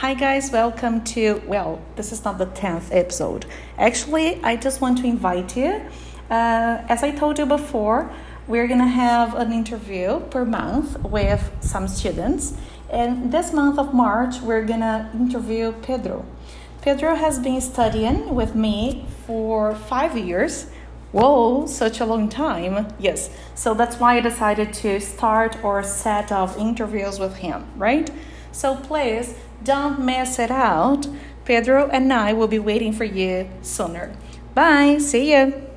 Hi, 0.00 0.14
guys, 0.14 0.50
welcome 0.50 1.04
to. 1.12 1.42
Well, 1.46 1.78
this 1.96 2.10
is 2.10 2.24
not 2.24 2.38
the 2.38 2.46
10th 2.46 2.88
episode. 2.90 3.44
Actually, 3.76 4.42
I 4.42 4.56
just 4.56 4.80
want 4.80 4.96
to 5.00 5.06
invite 5.06 5.54
you. 5.58 5.82
Uh, 6.30 6.80
as 6.88 7.02
I 7.02 7.10
told 7.10 7.38
you 7.38 7.44
before, 7.44 8.10
we're 8.48 8.66
gonna 8.66 8.88
have 8.88 9.34
an 9.34 9.52
interview 9.52 10.20
per 10.30 10.46
month 10.46 10.98
with 11.04 11.54
some 11.60 11.86
students. 11.86 12.54
And 12.88 13.30
this 13.30 13.52
month 13.52 13.78
of 13.78 13.92
March, 13.92 14.40
we're 14.40 14.64
gonna 14.64 15.10
interview 15.12 15.72
Pedro. 15.82 16.24
Pedro 16.80 17.14
has 17.14 17.38
been 17.38 17.60
studying 17.60 18.34
with 18.34 18.54
me 18.54 19.04
for 19.26 19.74
five 19.74 20.16
years. 20.16 20.70
Whoa, 21.12 21.66
such 21.66 22.00
a 22.00 22.06
long 22.06 22.30
time. 22.30 22.88
Yes, 22.98 23.28
so 23.54 23.74
that's 23.74 24.00
why 24.00 24.16
I 24.16 24.20
decided 24.20 24.72
to 24.80 24.98
start 24.98 25.62
our 25.62 25.82
set 25.82 26.32
of 26.32 26.56
interviews 26.56 27.18
with 27.18 27.36
him, 27.36 27.66
right? 27.76 28.10
So 28.52 28.76
please 28.76 29.34
don't 29.62 30.04
miss 30.04 30.38
it 30.38 30.50
out. 30.50 31.06
Pedro 31.44 31.88
and 31.88 32.12
I 32.12 32.32
will 32.32 32.48
be 32.48 32.58
waiting 32.58 32.92
for 32.92 33.04
you 33.04 33.48
sooner. 33.62 34.14
Bye, 34.54 34.98
see 34.98 35.32
you. 35.32 35.69